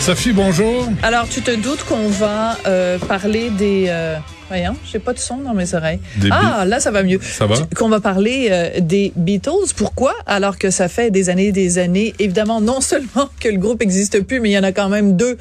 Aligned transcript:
Sophie, 0.00 0.32
bonjour. 0.32 0.88
Alors, 1.02 1.28
tu 1.28 1.42
te 1.42 1.50
doutes 1.50 1.84
qu'on 1.84 2.08
va 2.08 2.56
euh, 2.66 2.98
parler 2.98 3.50
des... 3.50 3.86
Euh, 3.88 4.16
voyons, 4.48 4.76
j'ai 4.84 4.98
pas 4.98 5.12
de 5.12 5.18
son 5.18 5.38
dans 5.38 5.54
mes 5.54 5.74
oreilles. 5.74 6.00
Des 6.16 6.28
ah, 6.30 6.64
là, 6.66 6.80
ça 6.80 6.90
va 6.90 7.02
mieux. 7.02 7.20
Ça 7.22 7.46
va? 7.46 7.56
Qu'on 7.74 7.88
va 7.88 8.00
parler 8.00 8.48
euh, 8.50 8.80
des 8.80 9.12
Beatles. 9.16 9.72
Pourquoi? 9.76 10.14
Alors 10.26 10.58
que 10.58 10.70
ça 10.70 10.88
fait 10.88 11.10
des 11.10 11.28
années 11.30 11.46
et 11.46 11.52
des 11.52 11.78
années. 11.78 12.14
Évidemment, 12.18 12.60
non 12.60 12.80
seulement 12.80 13.28
que 13.40 13.48
le 13.48 13.58
groupe 13.58 13.82
existe 13.82 14.20
plus, 14.20 14.40
mais 14.40 14.50
il 14.50 14.52
y 14.52 14.58
en 14.58 14.62
a 14.62 14.72
quand 14.72 14.88
même 14.88 15.16
deux 15.16 15.36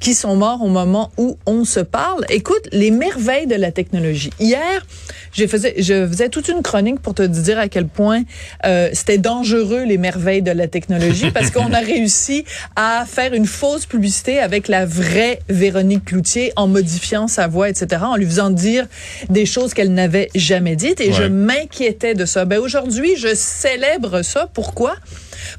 qui 0.00 0.14
sont 0.14 0.36
morts 0.36 0.62
au 0.62 0.68
moment 0.68 1.10
où 1.16 1.38
on 1.46 1.64
se 1.64 1.80
parle. 1.80 2.24
Écoute, 2.28 2.68
les 2.72 2.90
merveilles 2.90 3.46
de 3.46 3.54
la 3.54 3.72
technologie. 3.72 4.30
Hier, 4.40 4.84
je 5.32 5.46
faisais, 5.46 5.74
je 5.78 6.06
faisais 6.06 6.28
toute 6.28 6.48
une 6.48 6.62
chronique 6.62 7.00
pour 7.00 7.14
te 7.14 7.22
dire 7.22 7.58
à 7.58 7.68
quel 7.68 7.86
point 7.86 8.22
euh, 8.64 8.90
c'était 8.92 9.18
dangereux 9.18 9.84
les 9.84 9.98
merveilles 9.98 10.42
de 10.42 10.50
la 10.50 10.68
technologie 10.68 11.30
parce 11.30 11.50
qu'on 11.50 11.72
a 11.72 11.78
réussi 11.94 12.44
à 12.76 13.04
faire 13.06 13.34
une 13.34 13.46
fausse 13.46 13.86
publicité 13.86 14.38
avec 14.40 14.68
la 14.68 14.86
vraie 14.86 15.40
Véronique 15.48 16.06
Cloutier 16.06 16.52
en 16.56 16.66
modifiant 16.66 17.28
sa 17.28 17.46
voix, 17.46 17.68
etc., 17.68 18.02
en 18.04 18.16
lui 18.16 18.26
faisant 18.26 18.47
dire 18.50 18.86
des 19.28 19.46
choses 19.46 19.74
qu'elle 19.74 19.92
n'avait 19.92 20.28
jamais 20.34 20.76
dites. 20.76 21.00
Et 21.00 21.12
je 21.12 21.24
m'inquiétais 21.24 22.14
de 22.14 22.24
ça. 22.24 22.44
Ben 22.44 22.58
aujourd'hui, 22.58 23.16
je 23.16 23.34
célèbre 23.34 24.22
ça. 24.22 24.48
Pourquoi? 24.52 24.96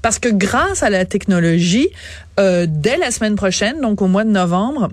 Parce 0.02 0.20
que 0.20 0.30
grâce 0.30 0.84
à 0.84 0.90
la 0.90 1.06
technologie, 1.06 1.90
euh, 2.40 2.66
dès 2.68 2.98
la 2.98 3.12
semaine 3.12 3.36
prochaine, 3.36 3.82
donc 3.82 4.02
au 4.02 4.08
mois 4.08 4.24
de 4.24 4.32
novembre, 4.32 4.90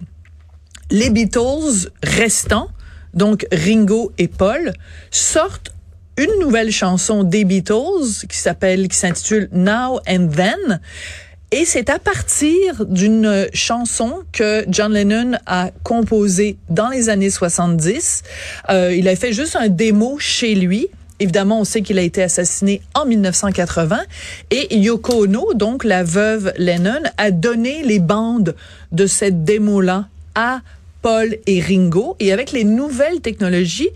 les 0.90 1.10
Beatles 1.10 1.90
restants, 2.02 2.68
donc 3.14 3.46
Ringo 3.52 4.12
et 4.18 4.28
Paul, 4.28 4.72
sortent 5.10 5.72
une 6.16 6.40
nouvelle 6.40 6.70
chanson 6.70 7.24
des 7.24 7.44
Beatles 7.44 8.26
qui 8.28 8.38
s'appelle, 8.38 8.88
qui 8.88 8.96
s'intitule 8.96 9.48
Now 9.52 10.00
and 10.08 10.28
Then. 10.28 10.80
Et 11.52 11.64
c'est 11.64 11.90
à 11.90 12.00
partir 12.00 12.84
d'une 12.86 13.46
chanson 13.52 14.24
que 14.32 14.64
John 14.68 14.92
Lennon 14.92 15.38
a 15.46 15.70
composée 15.84 16.56
dans 16.70 16.88
les 16.88 17.08
années 17.08 17.30
70. 17.30 18.24
Euh, 18.68 18.92
il 18.92 19.06
a 19.06 19.14
fait 19.14 19.32
juste 19.32 19.54
un 19.54 19.68
démo 19.68 20.18
chez 20.18 20.56
lui. 20.56 20.88
Évidemment, 21.20 21.60
on 21.60 21.64
sait 21.64 21.82
qu'il 21.82 22.00
a 22.00 22.02
été 22.02 22.20
assassiné 22.20 22.82
en 22.94 23.06
1980 23.06 24.00
et 24.50 24.76
Yoko 24.76 25.24
Ono, 25.24 25.54
donc 25.54 25.84
la 25.84 26.02
veuve 26.02 26.52
Lennon, 26.58 27.02
a 27.16 27.30
donné 27.30 27.84
les 27.84 28.00
bandes 28.00 28.56
de 28.90 29.06
cette 29.06 29.44
démo-là 29.44 30.08
à 30.34 30.62
Paul 31.00 31.36
et 31.46 31.60
Ringo. 31.60 32.16
Et 32.18 32.32
avec 32.32 32.50
les 32.50 32.64
nouvelles 32.64 33.20
technologies, 33.20 33.90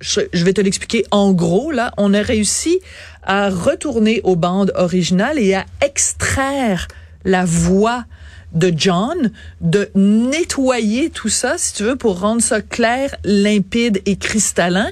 je, 0.00 0.20
je 0.32 0.44
vais 0.44 0.54
te 0.54 0.62
l'expliquer 0.62 1.04
en 1.10 1.32
gros, 1.32 1.70
là, 1.70 1.92
on 1.98 2.14
a 2.14 2.22
réussi 2.22 2.80
à 3.24 3.50
retourner 3.50 4.20
aux 4.24 4.36
bandes 4.36 4.72
originales 4.74 5.38
et 5.38 5.54
à 5.54 5.64
extraire 5.80 6.88
la 7.24 7.44
voix 7.44 8.04
de 8.54 8.72
John, 8.74 9.32
de 9.60 9.90
nettoyer 9.96 11.10
tout 11.10 11.28
ça, 11.28 11.54
si 11.58 11.74
tu 11.74 11.82
veux, 11.82 11.96
pour 11.96 12.20
rendre 12.20 12.40
ça 12.40 12.60
clair, 12.60 13.14
limpide 13.24 14.00
et 14.06 14.16
cristallin. 14.16 14.90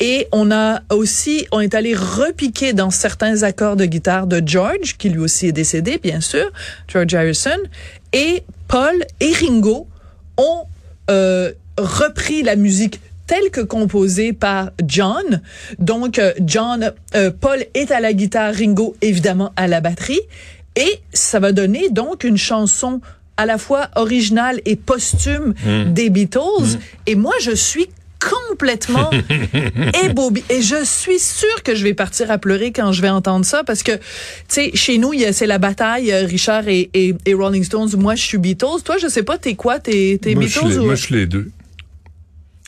Et 0.00 0.26
on 0.32 0.50
a 0.50 0.80
aussi, 0.90 1.46
on 1.52 1.60
est 1.60 1.74
allé 1.74 1.94
repiquer 1.94 2.72
dans 2.72 2.90
certains 2.90 3.42
accords 3.42 3.76
de 3.76 3.84
guitare 3.84 4.26
de 4.26 4.42
George, 4.44 4.96
qui 4.96 5.10
lui 5.10 5.18
aussi 5.18 5.48
est 5.48 5.52
décédé, 5.52 5.98
bien 5.98 6.20
sûr, 6.20 6.50
George 6.88 7.14
Harrison, 7.14 7.58
et 8.14 8.42
Paul 8.66 8.94
et 9.20 9.32
Ringo 9.32 9.86
ont 10.38 10.64
euh, 11.10 11.52
repris 11.76 12.42
la 12.42 12.56
musique 12.56 13.00
telle 13.30 13.50
que 13.52 13.60
composée 13.60 14.32
par 14.32 14.70
John. 14.88 15.40
Donc, 15.78 16.18
euh, 16.18 16.32
John, 16.44 16.92
euh, 17.14 17.30
Paul 17.30 17.64
est 17.74 17.92
à 17.92 18.00
la 18.00 18.12
guitare, 18.12 18.52
Ringo 18.52 18.96
évidemment 19.02 19.52
à 19.54 19.68
la 19.68 19.80
batterie. 19.80 20.18
Et 20.74 20.98
ça 21.12 21.38
va 21.38 21.52
donner 21.52 21.90
donc 21.90 22.24
une 22.24 22.36
chanson 22.36 23.00
à 23.36 23.46
la 23.46 23.56
fois 23.56 23.88
originale 23.94 24.60
et 24.66 24.74
posthume 24.74 25.54
des 25.86 26.10
Beatles. 26.10 26.78
Et 27.06 27.14
moi, 27.14 27.34
je 27.40 27.52
suis 27.52 27.86
complètement 28.48 29.10
ébobie. 30.04 30.42
Et 30.50 30.60
je 30.60 30.84
suis 30.84 31.20
sûre 31.20 31.62
que 31.64 31.76
je 31.76 31.84
vais 31.84 31.94
partir 31.94 32.32
à 32.32 32.38
pleurer 32.38 32.72
quand 32.72 32.90
je 32.90 33.00
vais 33.00 33.08
entendre 33.10 33.44
ça 33.44 33.62
parce 33.64 33.82
que, 33.84 33.92
tu 33.92 34.00
sais, 34.48 34.70
chez 34.74 34.98
nous, 34.98 35.12
c'est 35.32 35.46
la 35.46 35.58
bataille, 35.58 36.10
euh, 36.12 36.24
Richard 36.26 36.66
et, 36.68 36.90
et, 36.94 37.14
et 37.26 37.34
Rolling 37.34 37.62
Stones. 37.64 37.90
Moi, 37.96 38.16
je 38.16 38.22
suis 38.24 38.38
Beatles. 38.38 38.82
Toi, 38.84 38.96
je 39.00 39.06
sais 39.06 39.22
pas, 39.22 39.38
t'es 39.38 39.54
quoi? 39.54 39.78
T'es, 39.78 40.18
Beatles 40.20 40.68
les- 40.68 40.78
ou... 40.78 40.84
moi, 40.86 40.94
je 40.96 41.02
suis 41.02 41.14
les 41.14 41.26
deux. 41.26 41.50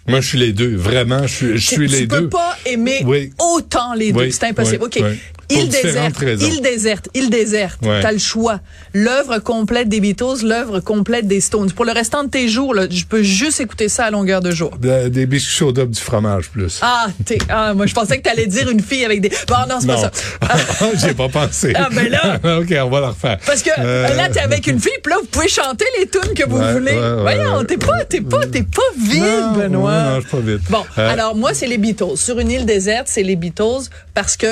Moi, 0.09 0.21
je 0.21 0.29
suis 0.29 0.39
les 0.39 0.53
deux. 0.53 0.75
Vraiment, 0.75 1.27
je 1.27 1.35
suis, 1.35 1.59
je 1.59 1.67
suis 1.67 1.77
tu 1.77 1.87
les 1.87 2.07
peux 2.07 2.23
deux. 2.23 2.29
pas 2.29 2.57
aimer 2.67 3.03
Oui. 3.05 3.33
autant 3.39 3.95
les 3.95 4.13
deux. 4.13 4.21
Oui, 4.21 4.33
C'est 4.33 4.45
impossible. 4.47 4.83
oui, 4.83 5.03
OK. 5.03 5.19
Il 5.55 5.69
déserte, 5.69 6.17
il 6.41 6.61
déserte, 6.63 7.09
il 7.15 7.31
déserte. 7.31 7.81
Ouais. 7.83 8.01
T'as 8.03 8.13
le 8.13 8.19
choix. 8.19 8.61
L'œuvre 8.95 9.39
complète 9.39 9.89
des 9.89 10.01
Beatles, 10.01 10.45
l'œuvre 10.45 10.81
complète 10.81 11.27
des 11.27 11.41
Stones. 11.41 11.71
Pour 11.73 11.85
le 11.85 11.93
restant 11.93 12.25
de 12.25 12.29
tes 12.31 12.49
jours, 12.49 12.75
là, 12.75 12.87
je 12.91 13.05
peux 13.05 13.23
juste 13.23 13.61
écouter 13.61 13.89
ça 13.89 14.05
à 14.07 14.11
longueur 14.11 14.41
de 14.41 14.51
jour. 14.51 14.77
De- 14.79 15.09
des 15.09 15.27
biscuits 15.27 15.53
chauds 15.55 15.73
du 15.73 16.01
fromage 16.01 16.49
plus. 16.51 16.79
Ah, 16.83 17.07
t'es, 17.25 17.39
ah, 17.49 17.75
moi, 17.75 17.87
je 17.87 17.95
pensais 17.95 18.19
que 18.19 18.23
t'allais 18.23 18.47
dire 18.47 18.69
une 18.71 18.81
fille 18.83 19.05
avec 19.05 19.21
des, 19.21 19.31
bon, 19.49 19.55
non, 19.69 19.77
c'est 19.81 19.87
pas 19.87 19.97
ça. 19.99 20.11
j'ai 21.07 21.15
pas 21.15 21.29
pensé. 21.29 21.73
Ah, 21.75 21.89
ben 21.93 22.09
là. 22.09 22.37
ok, 22.59 22.75
on 22.85 22.91
va 22.91 23.01
la 23.01 23.09
refaire. 23.11 23.39
Parce 23.47 23.63
que 23.63 23.71
Euh, 23.79 24.15
là, 24.17 24.29
t'es 24.29 24.41
avec 24.41 24.67
une 24.67 24.81
fille, 24.81 24.93
puis 25.03 25.13
là, 25.13 25.19
vous 25.21 25.27
pouvez 25.29 25.49
chanter 25.49 25.85
les 25.99 26.07
tunes 26.09 26.35
que 26.35 26.49
vous 26.49 26.59
Ouais, 26.59 26.73
voulez. 26.73 26.93
ouais, 26.93 27.21
Voyons, 27.23 27.65
t'es 27.65 27.77
pas, 27.79 28.05
t'es 28.05 28.21
pas, 28.21 28.47
t'es 28.47 28.63
pas 28.63 28.83
vide, 28.99 29.23
non, 29.23 29.53
Benoît. 29.53 30.03
Non, 30.03 30.15
je 30.17 30.21
suis 30.29 30.31
pas 30.31 30.41
vite. 30.41 30.61
Bon, 30.71 30.85
Euh, 30.99 31.11
alors 31.13 31.35
moi, 31.35 31.55
c'est 31.55 31.67
les 31.67 31.79
Beatles. 31.79 32.17
Sur 32.17 32.39
une 32.39 32.51
île 32.51 32.67
déserte, 32.67 33.07
c'est 33.09 33.23
les 33.23 33.37
Beatles 33.37 33.89
parce 34.15 34.37
que 34.37 34.47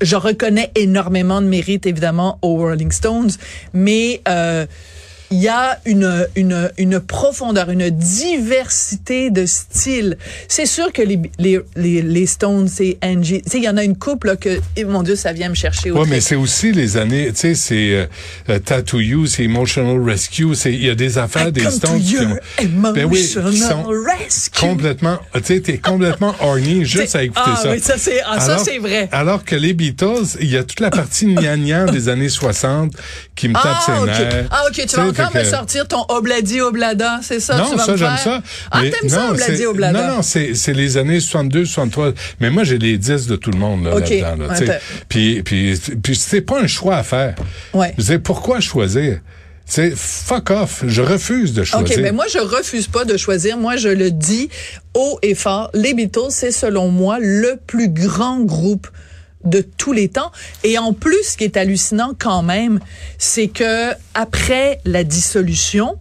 je 0.00 0.16
reconnais 0.16 0.70
énormément 0.74 1.40
de 1.40 1.46
mérite, 1.46 1.86
évidemment, 1.86 2.38
aux 2.42 2.56
Rolling 2.56 2.92
Stones, 2.92 3.30
mais 3.72 4.20
euh, 4.28 4.66
il 5.30 5.38
y 5.38 5.48
a 5.48 5.78
une, 5.84 6.26
une, 6.36 6.70
une 6.78 7.00
profondeur, 7.00 7.70
une 7.70 7.90
diversité 7.90 9.30
de 9.30 9.44
styles. 9.46 10.16
C'est 10.48 10.66
sûr 10.66 10.92
que 10.92 11.02
les, 11.02 11.20
les, 11.38 11.60
les, 11.76 12.02
les 12.02 12.26
Stones, 12.26 12.68
c'est 12.68 12.98
Angie. 13.02 13.42
Tu 13.42 13.50
sais, 13.50 13.58
il 13.58 13.64
y 13.64 13.68
en 13.68 13.76
a 13.76 13.84
une 13.84 13.96
couple 13.96 14.28
là, 14.28 14.36
que, 14.36 14.58
eh, 14.76 14.84
mon 14.84 15.02
Dieu, 15.02 15.16
ça 15.16 15.32
vient 15.32 15.48
me 15.50 15.54
chercher 15.54 15.90
au 15.90 15.96
Ouais, 15.96 16.00
trait. 16.02 16.10
mais 16.10 16.20
c'est 16.20 16.34
aussi 16.34 16.72
les 16.72 16.96
années, 16.96 17.28
tu 17.28 17.36
sais, 17.40 17.54
c'est 17.54 17.90
euh, 17.94 18.06
euh, 18.48 18.58
Tattoo 18.58 19.00
You, 19.00 19.26
c'est 19.26 19.44
Emotional 19.44 20.00
Rescue, 20.02 20.54
c'est 20.54 20.72
il 20.72 20.84
y 20.84 20.90
a 20.90 20.94
des 20.94 21.18
affaires 21.18 21.48
I 21.48 21.52
des 21.52 21.70
Stones 21.70 22.00
qui 22.00 22.16
ont, 22.18 22.36
ben 22.92 23.04
oui, 23.04 23.20
qui 23.20 23.24
sont 23.58 23.84
rescue. 23.84 24.60
complètement, 24.60 25.18
tu 25.34 25.42
sais, 25.44 25.60
t'es 25.60 25.78
complètement 25.78 26.34
horny 26.40 26.84
juste 26.84 27.14
à 27.16 27.22
écouter 27.22 27.40
ah, 27.44 27.60
ça. 27.62 27.70
oui, 27.70 27.80
ça 27.80 27.94
c'est 27.98 28.20
ah, 28.26 28.40
ça 28.40 28.58
c'est 28.58 28.78
vrai. 28.78 29.08
Alors 29.12 29.44
que 29.44 29.56
les 29.56 29.74
Beatles, 29.74 30.36
il 30.40 30.50
y 30.50 30.56
a 30.56 30.64
toute 30.64 30.80
la 30.80 30.90
partie 30.90 31.26
gnangnan 31.26 31.86
des 31.86 32.08
années 32.08 32.28
60 32.28 32.92
qui 33.34 33.48
me 33.48 33.54
tape 33.54 33.62
Ah, 33.64 33.84
ses 33.86 34.06
nerfs. 34.06 34.48
Ah, 34.50 34.64
ok. 34.68 34.86
Tu 34.86 34.96
vas 34.96 35.12
encore 35.22 35.32
fait 35.32 35.38
me 35.40 35.44
que- 35.44 35.50
sortir 35.50 35.88
ton 35.88 36.04
obladi 36.08 36.60
oblada, 36.60 37.20
c'est 37.22 37.40
ça? 37.40 37.56
Non, 37.56 37.70
tu 37.70 37.76
vas 37.76 37.84
ça, 37.84 37.92
me 37.92 37.96
j'aime 37.96 38.16
ça. 38.22 38.42
Ah, 38.70 38.80
t'aimes 38.82 39.08
ça, 39.08 39.30
obladi 39.30 39.66
oblada? 39.66 40.06
Non, 40.08 40.16
non, 40.16 40.22
c'est, 40.22 40.52
les 40.72 40.96
années 40.96 41.20
62, 41.20 41.64
63. 41.64 42.12
Mais 42.40 42.50
moi, 42.50 42.64
j'ai 42.64 42.78
les 42.78 42.98
10 42.98 43.26
de 43.26 43.36
tout 43.36 43.50
le 43.50 43.58
monde, 43.58 43.84
là, 43.84 43.96
Ok. 43.96 44.08
là-dedans, 44.10 44.46
là, 44.48 44.54
sais. 44.54 44.70
Attends. 44.70 44.84
Puis, 45.08 45.42
puis, 45.42 45.78
puis 46.02 46.16
c'est 46.16 46.40
pas 46.42 46.60
un 46.60 46.66
choix 46.66 46.96
à 46.96 47.02
faire. 47.02 47.34
Ouais. 47.74 47.92
Je 47.96 48.02
disais, 48.02 48.18
pourquoi 48.18 48.60
choisir? 48.60 49.20
C'est 49.70 49.92
fuck 49.94 50.50
off. 50.50 50.82
Je 50.86 51.02
refuse 51.02 51.52
de 51.52 51.62
choisir. 51.62 51.96
OK, 51.98 52.02
mais 52.02 52.12
moi, 52.12 52.24
je 52.32 52.38
refuse 52.38 52.86
pas 52.86 53.04
de 53.04 53.18
choisir. 53.18 53.58
Moi, 53.58 53.76
je 53.76 53.90
le 53.90 54.10
dis 54.10 54.48
haut 54.94 55.18
et 55.20 55.34
fort. 55.34 55.70
Les 55.74 55.92
Beatles, 55.92 56.30
c'est 56.30 56.52
selon 56.52 56.88
moi 56.88 57.18
le 57.20 57.58
plus 57.66 57.90
grand 57.90 58.40
groupe 58.40 58.88
de 59.48 59.64
tous 59.76 59.92
les 59.92 60.08
temps. 60.08 60.30
Et 60.64 60.78
en 60.78 60.92
plus, 60.92 61.22
ce 61.32 61.36
qui 61.36 61.44
est 61.44 61.56
hallucinant 61.56 62.12
quand 62.18 62.42
même, 62.42 62.80
c'est 63.18 63.48
que 63.48 63.92
après 64.14 64.80
la 64.84 65.04
dissolution, 65.04 65.98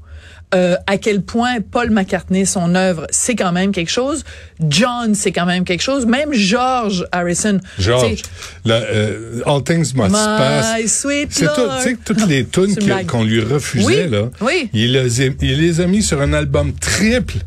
euh, 0.56 0.78
à 0.88 0.98
quel 0.98 1.22
point 1.24 1.58
Paul 1.60 1.90
McCartney, 1.90 2.46
son 2.46 2.74
œuvre, 2.74 3.06
c'est 3.10 3.36
quand 3.36 3.52
même 3.52 3.74
quelque 3.74 3.90
chose. 3.92 4.24
John, 4.70 5.14
c'est 5.14 5.34
quand 5.34 5.46
même 5.46 5.66
quelque 5.66 5.82
chose. 5.82 6.06
Même 6.06 6.32
George 6.32 7.06
Harrison. 7.12 7.60
George, 7.78 8.22
la, 8.64 8.76
euh, 8.76 9.42
All 9.46 9.62
Things 9.64 9.94
Must 9.94 10.10
Pass. 10.14 10.78
C'est 10.88 11.28
tout, 11.28 11.46
tu 11.84 11.84
sais, 11.84 11.98
toutes 12.06 12.28
les 12.28 12.46
tunes 12.50 12.76
qu'on 13.06 13.26
lui 13.26 13.42
refusait, 13.42 14.06
Oui, 14.06 14.10
là. 14.10 14.30
oui. 14.40 14.70
Il 14.72 14.94
les, 14.94 15.22
a, 15.22 15.26
il 15.42 15.60
les 15.60 15.82
a 15.82 15.86
mis 15.88 16.02
sur 16.02 16.22
un 16.22 16.32
album 16.32 16.72
triple. 16.74 17.40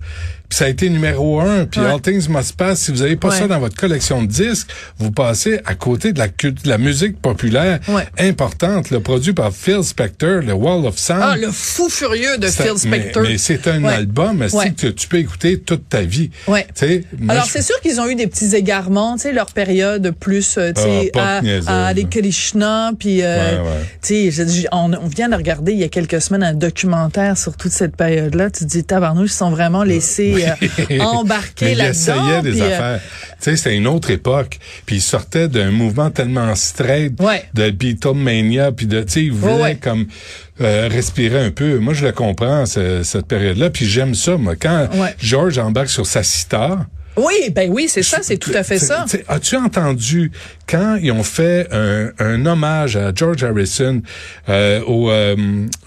Puis 0.50 0.58
ça 0.58 0.64
a 0.66 0.68
été 0.68 0.90
numéro 0.90 1.40
un. 1.40 1.64
Puis 1.64 1.80
Ouais. 1.80 1.86
All 1.86 2.00
Things 2.02 2.28
Must 2.28 2.56
Pass, 2.56 2.80
si 2.80 2.90
vous 2.90 3.00
avez 3.02 3.16
pas 3.16 3.28
Ouais. 3.28 3.38
ça 3.38 3.46
dans 3.46 3.58
votre 3.60 3.76
collection 3.76 4.20
de 4.22 4.26
disques, 4.26 4.68
vous 4.98 5.12
passez 5.12 5.60
à 5.64 5.74
côté 5.74 6.12
de 6.12 6.18
la, 6.18 6.26
cult- 6.28 6.62
de 6.64 6.68
la 6.68 6.76
musique 6.76 7.20
populaire 7.22 7.78
Ouais. 7.88 8.06
importante, 8.18 8.90
le 8.90 9.00
produit 9.00 9.32
par 9.32 9.52
Phil 9.52 9.82
Spector, 9.84 10.42
le 10.42 10.52
Wall 10.52 10.84
of 10.86 10.98
Sound. 10.98 11.20
Ah, 11.22 11.36
le 11.36 11.50
fou 11.52 11.88
furieux 11.88 12.36
de 12.38 12.48
Phil 12.48 12.76
Spector. 12.76 13.22
Mais, 13.22 13.30
mais 13.30 13.38
c'est 13.38 13.66
un 13.68 13.84
album 13.84 14.42
aussi 14.42 14.74
que 14.74 14.88
tu 14.88 15.08
peux 15.08 15.18
écouter 15.18 15.58
toute 15.60 15.88
ta 15.88 16.02
vie. 16.02 16.30
Ouais. 16.48 16.66
Tu 16.74 16.86
sais, 16.86 17.04
moi, 17.18 17.34
Alors 17.34 17.46
je- 17.46 17.52
c'est 17.52 17.62
sûr 17.62 17.80
qu'ils 17.80 18.00
ont 18.00 18.08
eu 18.08 18.16
des 18.16 18.26
petits 18.26 18.54
égarements, 18.56 19.14
tu 19.14 19.22
sais 19.22 19.32
leur 19.32 19.46
période 19.52 20.12
plus 20.18 20.58
euh, 20.58 20.72
tu 20.72 20.80
Ah, 20.80 20.82
sais 20.82 21.10
pas 21.14 21.36
à, 21.70 21.86
à 21.88 21.90
hein. 21.90 21.94
Krishna 22.10 22.90
puis 22.98 23.20
euh, 23.22 23.62
tu 24.02 24.30
sais 24.32 24.66
on, 24.72 24.92
on 24.92 25.06
vient 25.06 25.28
de 25.28 25.36
regarder 25.36 25.72
il 25.72 25.78
y 25.78 25.84
a 25.84 25.88
quelques 25.88 26.20
semaines 26.20 26.42
un 26.42 26.54
documentaire 26.54 27.38
sur 27.38 27.56
toute 27.56 27.72
cette 27.72 27.94
période 27.96 28.34
là, 28.34 28.50
tu 28.50 28.64
te 28.64 28.70
dis 28.70 28.82
tabarnouche 28.84 29.30
ils 29.30 29.34
sont 29.34 29.50
vraiment 29.50 29.84
laissés 29.84 30.39
euh, 30.48 30.54
il 31.62 31.80
essayait 31.80 32.42
des 32.42 32.50
puis, 32.52 32.60
euh, 32.62 32.66
affaires. 32.74 33.00
Tu 33.02 33.36
sais, 33.40 33.56
c'était 33.56 33.76
une 33.76 33.86
autre 33.86 34.10
époque. 34.10 34.58
Puis 34.86 34.96
il 34.96 35.00
sortait 35.00 35.48
d'un 35.48 35.70
mouvement 35.70 36.10
tellement 36.10 36.54
straight 36.54 37.20
Ouais. 37.20 37.44
de 37.54 37.70
Beatlemania, 37.70 38.72
puis 38.72 38.86
de, 38.86 39.02
tu 39.02 39.12
sais, 39.12 39.24
il 39.24 39.32
voulait 39.32 39.54
Ouais, 39.54 39.62
ouais. 39.62 39.76
comme 39.76 40.06
euh, 40.60 40.88
respirer 40.90 41.44
un 41.44 41.50
peu. 41.50 41.78
Moi, 41.78 41.94
je 41.94 42.04
le 42.04 42.12
comprends, 42.12 42.66
ce- 42.66 43.02
cette 43.02 43.26
période-là. 43.26 43.70
Puis 43.70 43.86
j'aime 43.86 44.14
ça, 44.14 44.36
moi. 44.36 44.54
Quand 44.56 44.88
Ouais. 44.94 45.14
George 45.18 45.58
embarque 45.58 45.88
sur 45.88 46.06
sa 46.06 46.22
sitar, 46.22 46.84
Oui, 47.20 47.50
ben 47.50 47.70
oui, 47.70 47.86
c'est 47.88 48.02
ça, 48.02 48.18
c'est 48.22 48.36
tout 48.38 48.52
à 48.54 48.62
fait 48.62 48.78
ça. 48.78 49.04
As-tu 49.28 49.56
entendu 49.56 50.32
quand 50.68 50.96
ils 51.00 51.12
ont 51.12 51.22
fait 51.22 51.68
un, 51.72 52.10
un 52.18 52.46
hommage 52.46 52.96
à 52.96 53.12
George 53.14 53.42
Harrison 53.44 54.02
euh, 54.48 54.80
au, 54.86 55.10
euh, 55.10 55.36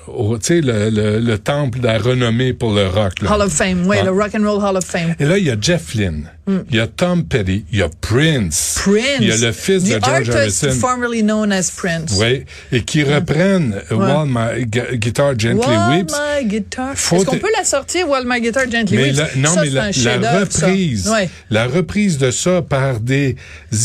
au 0.08 0.38
tu 0.38 0.46
sais, 0.46 0.62
le, 0.62 0.90
le, 0.90 1.20
le 1.20 1.38
temple 1.38 1.80
de 1.80 1.86
la 1.88 1.98
renommée 1.98 2.54
pour 2.54 2.74
le 2.74 2.88
rock? 2.88 3.22
là? 3.22 3.34
Hall 3.34 3.42
of 3.42 3.54
Fame, 3.54 3.82
oui, 3.88 3.98
Ouais. 3.98 4.04
le 4.04 4.12
Rock 4.12 4.32
and 4.36 4.44
Roll 4.50 4.64
Hall 4.64 4.78
of 4.78 4.86
Fame. 4.86 5.16
Et 5.20 5.26
là, 5.26 5.38
il 5.38 5.46
y 5.46 5.52
a 5.52 5.56
Jeff 5.60 5.94
Lynne, 5.94 6.30
il 6.48 6.76
y 6.76 6.80
a 6.80 6.88
Tom 6.88 7.24
Petty, 7.24 7.64
il 7.72 7.80
y 7.80 7.82
a 7.82 7.90
Prince. 8.02 8.80
Prince. 8.84 9.18
il 9.22 9.28
y 9.28 9.32
a 9.32 9.38
le 9.38 9.52
fils 9.54 9.84
The 9.84 9.88
de 10.00 10.00
George 10.06 10.30
Harrison. 10.30 10.72
formerly 10.72 11.22
known 11.24 11.52
as 11.54 11.72
Prince. 11.76 12.16
Oui, 12.20 12.44
et 12.72 12.82
qui 12.84 13.04
reprennent 13.04 13.82
euh, 13.92 13.96
While 13.96 14.28
My 14.30 14.66
Gu- 14.66 14.98
Guitar 14.98 15.40
Gently 15.40 15.66
Wall 15.66 15.92
Weeps. 16.00 16.14
My 16.14 16.46
Guitar. 16.46 16.92
Est-ce 16.94 17.24
qu'on 17.26 17.38
peut 17.38 17.52
la 17.58 17.64
sortir, 17.64 18.10
Wall 18.10 18.24
My 18.28 18.42
Guitar 18.42 18.70
Gently 18.70 18.98
Mais 18.98 19.04
Weeps? 19.12 19.18
la, 19.20 19.30
non, 19.38 19.54
Ça, 19.54 19.62
mais 19.62 19.70
la, 19.70 20.40
reprise, 20.40 21.08
Ouais. 21.10 21.30
la 21.50 21.68
reprise 21.68 22.18
de 22.18 22.30
ça 22.32 22.62
par 22.62 23.00
des 23.00 23.36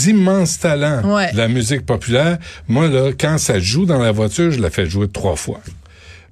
immenses 0.08 0.58
talents 0.58 1.02
Ouais. 1.14 1.32
de 1.32 1.36
la 1.38 1.48
musique 1.48 1.86
populaire. 1.86 2.38
Moi, 2.66 2.88
là, 2.88 3.10
quand 3.18 3.38
ça 3.38 3.60
joue 3.60 3.86
dans 3.86 4.02
la 4.02 4.10
voiture, 4.12 4.50
je 4.50 4.60
la 4.60 4.70
fais 4.70 4.86
jouer 4.86 5.08
trois 5.08 5.36
fois. 5.36 5.60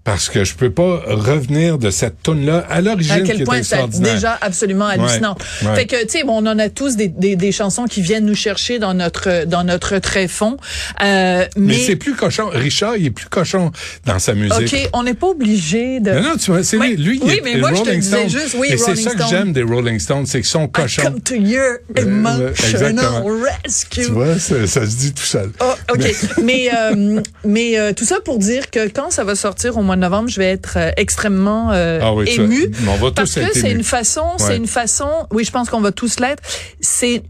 Parce 0.06 0.30
que 0.30 0.44
je 0.44 0.54
peux 0.54 0.70
pas 0.70 1.02
revenir 1.08 1.76
de 1.78 1.90
cette 1.90 2.22
tune 2.22 2.46
là 2.46 2.64
à 2.70 2.76
à 2.76 2.80
l'origine 2.82 3.22
qui 3.22 3.32
quel 3.32 3.44
point 3.44 3.62
c'est 3.62 3.88
déjà 4.00 4.38
absolument 4.40 4.86
hallucinant. 4.86 5.34
Ouais, 5.62 5.68
ouais. 5.68 5.74
Fait 5.76 5.86
que 5.86 6.02
tu 6.02 6.18
sais, 6.18 6.24
bon, 6.24 6.42
on 6.44 6.46
en 6.46 6.58
a 6.58 6.68
tous 6.68 6.94
des, 6.96 7.08
des, 7.08 7.36
des 7.36 7.52
chansons 7.52 7.84
qui 7.86 8.02
viennent 8.02 8.26
nous 8.26 8.34
chercher 8.34 8.78
dans 8.78 8.92
notre 8.94 9.44
dans 9.46 9.64
notre 9.64 9.98
tréfonds. 9.98 10.58
Euh, 11.02 11.46
mais 11.56 11.66
mais, 11.66 11.78
c'est 11.78 11.96
plus 11.96 12.14
cochon. 12.14 12.50
Richard, 12.52 12.96
il 12.98 13.06
est 13.06 13.10
plus 13.10 13.26
cochon 13.26 13.72
dans 14.04 14.18
sa 14.18 14.34
musique. 14.34 14.72
ok, 14.72 14.90
on 14.92 15.02
n'est 15.04 15.14
pas 15.14 15.28
obligé 15.28 16.00
de. 16.00 16.10
Non, 16.12 16.22
non, 16.22 16.36
tu 16.36 16.50
vois, 16.50 16.62
c'est 16.62 16.76
Oui, 16.76 16.96
lui, 16.96 17.18
oui, 17.22 17.30
il 17.32 17.32
est 17.32 17.40
mais 17.42 17.56
moi, 17.60 17.70
je 17.70 17.80
te 17.80 17.86
Rolling 17.86 18.00
disais 18.00 18.28
juste, 18.28 18.54
oui, 18.58 18.68
c'est 18.76 18.84
Rolling 18.84 19.04
ça 19.08 19.14
que 19.14 19.22
j'aime 19.30 19.52
des 19.52 19.62
Rolling 19.62 19.98
Stones, 19.98 20.26
c'est 20.26 20.40
qu'ils 20.40 20.50
sont 20.50 20.66
I 20.66 20.70
cochons. 20.70 21.02
come 21.02 21.20
to 21.22 21.34
your 21.34 21.78
Euh, 21.98 22.02
emotional 22.02 23.24
rescue. 23.64 24.02
Tu 24.04 24.10
vois, 24.12 24.38
ça, 24.38 24.66
ça 24.66 24.86
se 24.86 24.96
dit 24.96 25.12
tout 25.14 25.22
seul. 25.24 25.50
Oh, 25.60 25.72
OK. 25.94 26.14
mais 26.42 26.70
euh, 26.74 27.20
mais 27.44 27.78
euh, 27.78 27.92
tout 27.92 28.04
ça 28.04 28.20
pour 28.24 28.38
dire 28.38 28.70
que 28.70 28.88
quand 28.88 29.10
ça 29.10 29.24
va 29.24 29.34
sortir 29.34 29.76
au 29.76 29.82
mois 29.82 29.95
de 29.96 30.00
novembre, 30.00 30.28
je 30.28 30.36
vais 30.38 30.50
être 30.50 30.74
euh, 30.76 30.90
extrêmement 30.96 31.70
euh, 31.72 31.98
Ah 32.02 32.14
oui, 32.14 32.26
tu 32.26 32.42
émue. 32.42 32.68
vas- 32.70 32.92
on 32.92 32.96
va 32.96 33.08
tous 33.08 33.14
parce 33.14 33.34
que 33.34 33.40
c'est 33.58 33.70
une 33.72 33.82
façon, 33.84 34.20
Ouais. 34.22 34.36
c'est 34.38 34.56
une 34.56 34.66
façon, 34.68 35.08
oui, 35.32 35.44
je 35.44 35.50
pense 35.50 35.68
qu'on 35.68 35.80
va 35.80 35.90
tous 35.92 36.20
l'être. 36.20 36.42
C'est 36.80 37.22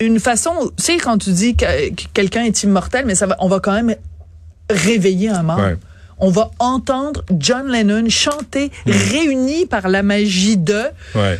une 0.00 0.18
façon, 0.18 0.52
tu 0.76 0.82
sais, 0.84 0.96
quand 0.96 1.18
tu 1.18 1.30
dis 1.32 1.54
que, 1.56 1.90
que 1.90 2.02
quelqu'un 2.14 2.44
est 2.44 2.62
immortel, 2.62 3.04
mais 3.06 3.14
ça 3.14 3.26
va, 3.26 3.36
on 3.40 3.48
va 3.48 3.60
quand 3.60 3.72
même 3.72 3.94
réveiller 4.70 5.28
un 5.28 5.42
mort. 5.42 5.58
Ouais. 5.58 5.76
On 6.18 6.30
va 6.30 6.50
entendre 6.58 7.24
John 7.38 7.68
Lennon 7.70 8.08
chanter, 8.08 8.70
Hmm. 8.86 8.90
réuni 9.10 9.66
par 9.66 9.88
la 9.88 10.02
magie 10.02 10.56
de, 10.56 10.82
Ouais. 11.14 11.38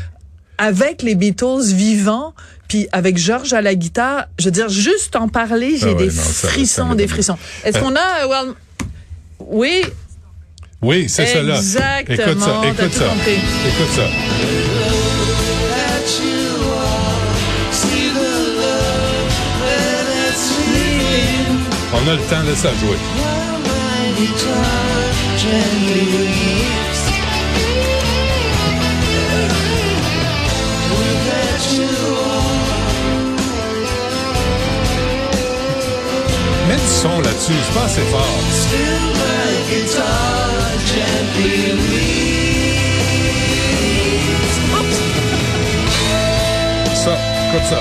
avec 0.58 1.02
les 1.02 1.14
Beatles 1.14 1.62
vivants, 1.66 2.34
puis 2.68 2.88
avec 2.92 3.16
George 3.18 3.52
à 3.52 3.60
la 3.62 3.74
guitare. 3.74 4.26
Je 4.38 4.46
veux 4.46 4.50
dire, 4.50 4.68
juste 4.68 5.14
en 5.16 5.28
parler, 5.28 5.76
j'ai 5.76 5.86
Ah 5.86 5.92
ouais, 5.92 5.94
des 5.94 6.06
non, 6.06 6.22
ça- 6.22 6.32
ça 6.32 6.48
frissons, 6.48 6.94
des 6.94 7.06
frissons. 7.08 7.36
Est-ce 7.64 7.78
Euh, 7.78 7.80
qu'on 7.80 7.94
a, 7.96 8.24
euh, 8.24 8.28
well, 8.28 8.54
oui, 9.40 9.82
Oui, 10.82 11.08
c'est. 11.08 11.22
Exactement, 11.22 12.16
Écoute 12.16 12.40
ça, 12.40 12.60
écoute 12.66 12.92
ça. 12.92 13.04
compris. 13.04 13.38
Écoute 13.68 13.92
ça. 13.94 14.02
On 21.94 22.08
a 22.08 22.14
le 22.14 22.20
temps 22.22 22.42
de 22.42 22.54
ça 22.56 22.70
jouer. 22.80 22.98
Mets 36.68 36.74
du 36.74 36.80
son 36.88 37.20
là-dessus, 37.20 37.52
c'est 37.66 37.74
pas 37.74 37.84
assez 37.84 38.02
fort. 38.10 39.42
Ça, 46.94 47.16
écoute 47.48 47.66
ça. 47.66 47.80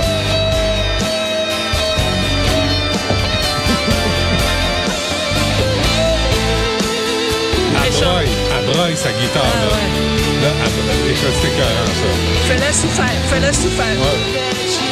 Elle 7.83 7.91
Méchant. 7.91 8.05
braille, 8.05 8.27
elle 8.59 8.65
braille 8.73 8.97
sa 8.97 9.11
guitare, 9.11 9.43
Ah, 9.43 9.59
là. 9.59 9.71
ouais. 9.71 10.43
Là, 10.43 10.51
elle 10.65 10.71
braille. 10.85 11.11
Écoute, 11.11 11.33
c'est 11.41 11.47
écœurant, 11.47 11.93
ça. 11.99 12.53
Fais-la 12.53 12.73
souffrir, 12.73 13.15
fais-la 13.29 13.53
souffrir. 13.53 14.90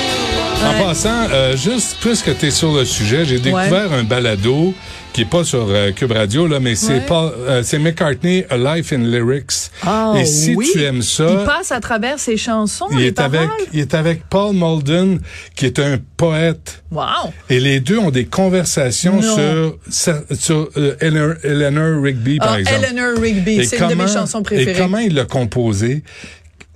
En 0.61 0.83
passant, 0.83 1.27
euh, 1.31 1.55
juste 1.55 1.97
puisque 2.01 2.37
tu 2.37 2.47
es 2.47 2.51
sur 2.51 2.73
le 2.73 2.83
sujet, 2.85 3.23
j'ai 3.25 3.39
découvert 3.39 3.91
un 3.93 4.03
balado 4.03 4.73
qui 5.13 5.21
est 5.21 5.25
pas 5.29 5.43
sur 5.43 5.65
euh, 5.69 5.91
Cube 5.91 6.11
Radio, 6.11 6.45
là, 6.47 6.59
mais 6.59 6.75
c'est. 6.75 6.99
Paul- 7.05 7.31
euh, 7.47 7.63
c'est 7.63 7.79
McCartney, 7.79 8.45
A 8.49 8.57
Life 8.57 8.93
in 8.93 8.99
Lyrics. 8.99 9.71
Ah, 9.83 10.13
Et 10.17 10.25
si 10.25 10.53
oui. 10.55 10.69
tu 10.71 10.83
aimes 10.83 10.97
Il 10.97 11.03
ça, 11.03 11.43
passe 11.45 11.71
à 11.71 11.79
travers 11.79 12.19
ses 12.19 12.37
chansons, 12.37 12.85
il 12.91 12.99
les 12.99 13.05
est, 13.07 13.19
avec, 13.19 13.41
paroles. 13.41 13.65
il 13.73 13.79
est 13.79 13.93
avec 13.95 14.23
Paul 14.29 14.53
Mulden, 14.53 15.19
qui 15.55 15.65
est 15.65 15.79
un 15.79 15.97
poète. 16.17 16.83
Wow. 16.91 17.31
Et 17.49 17.59
les 17.59 17.79
deux 17.79 17.97
ont 17.97 18.11
des 18.11 18.25
conversations 18.25 19.19
Non. 19.21 19.73
sur, 19.89 20.21
sur, 20.37 20.69
euh, 20.77 20.95
Eleanor, 21.43 22.03
Rigby, 22.03 22.37
par 22.37 22.51
Ah, 22.53 22.59
exemple. 22.59 22.79
Eleanor 22.83 23.19
Rigby, 23.21 23.65
c'est 23.65 23.79
une 23.79 23.87
de 23.87 23.95
mes 23.95 24.07
chansons 24.07 24.43
préférées. 24.43 24.71
Et 24.71 24.75
comment 24.79 24.99
il 24.99 25.15
l'a 25.15 25.25
composé? 25.25 26.03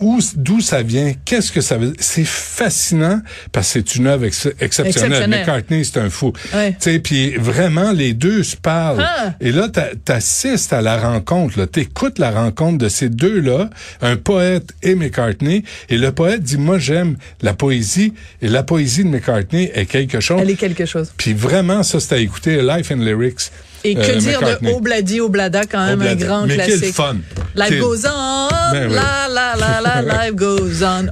Où, 0.03 0.19
d'où 0.35 0.59
ça 0.59 0.81
vient? 0.83 1.13
Qu'est-ce 1.23 1.51
que 1.51 1.61
ça 1.61 1.77
veut? 1.77 1.87
Dire? 1.87 1.95
C'est 1.99 2.25
fascinant 2.25 3.21
parce 3.51 3.67
que 3.67 3.79
c'est 3.79 3.95
une 3.95 4.07
œuvre 4.07 4.25
ex- 4.25 4.47
exceptionnelle. 4.59 4.87
Exceptionnelle. 5.13 5.39
McCartney, 5.39 5.85
c'est 5.85 5.99
un 5.99 6.09
fou. 6.09 6.33
Ouais. 6.53 6.71
Tu 6.73 6.77
sais, 6.91 6.99
puis 6.99 7.35
vraiment, 7.37 7.91
les 7.93 8.13
deux 8.13 8.43
se 8.43 8.57
parlent. 8.57 9.01
Ah. 9.01 9.33
Et 9.39 9.51
là, 9.51 9.69
t'a- 9.69 9.95
t'assistes 10.03 10.73
à 10.73 10.81
la 10.81 10.97
rencontre. 10.97 11.63
T'écoutes 11.65 12.19
la 12.19 12.31
rencontre 12.31 12.77
de 12.79 12.89
ces 12.89 13.07
deux-là, 13.09 13.69
un 14.01 14.15
poète 14.17 14.71
et 14.81 14.95
McCartney. 14.95 15.63
Et 15.89 15.97
le 15.97 16.11
poète 16.11 16.43
dit, 16.43 16.57
moi, 16.57 16.79
j'aime 16.79 17.15
la 17.41 17.53
poésie. 17.53 18.13
Et 18.41 18.49
la 18.49 18.63
poésie 18.63 19.03
de 19.05 19.09
McCartney 19.09 19.71
est 19.73 19.85
quelque 19.85 20.19
chose. 20.19 20.39
Elle 20.41 20.49
est 20.49 20.55
quelque 20.55 20.85
chose. 20.85 21.11
Puis 21.15 21.33
vraiment, 21.33 21.81
ça, 21.83 21.99
c'est 21.99 22.15
à 22.15 22.17
écouter, 22.17 22.61
Life 22.61 22.91
and 22.91 22.97
Lyrics. 22.97 23.51
Et 23.85 23.95
que 23.95 23.99
euh, 23.99 24.15
dire 24.15 24.39
McCartney. 24.41 24.69
de 24.71 24.75
Obladi 24.77 25.19
Oblada, 25.19 25.65
quand 25.65 25.85
même 25.85 25.99
Oblada. 25.99 26.11
un 26.23 26.27
grand 26.27 26.45
Mais 26.47 26.55
classique. 26.55 26.79
quel 26.81 26.93
fun. 26.93 27.17
Life 27.55 27.79
goes 27.79 28.05
on, 28.05 28.49
Ben 28.71 28.87
oui. 28.89 28.95
la 28.95 29.27
la 29.29 29.55
la 29.55 29.81
la, 30.01 30.01
life 30.25 30.35
goes 30.35 30.83
on, 30.83 31.07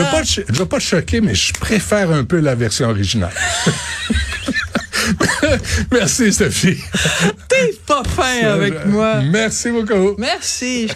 veux 0.00 0.06
pas, 0.10 0.22
te 0.22 0.26
cho- 0.26 0.42
je 0.48 0.54
veux 0.58 0.66
pas 0.66 0.78
te 0.78 0.82
choquer, 0.84 1.20
mais 1.20 1.34
je 1.34 1.52
préfère 1.54 2.10
un 2.12 2.24
peu 2.24 2.38
la 2.40 2.54
version 2.54 2.88
originale. 2.88 3.32
Merci, 5.92 6.32
Sophie. 6.32 6.78
T'es 7.48 7.74
pas 7.86 8.02
fin 8.04 8.46
avec 8.48 8.86
moi. 8.86 9.20
Merci 9.30 9.70
beaucoup. 9.70 10.14
Merci. 10.18 10.84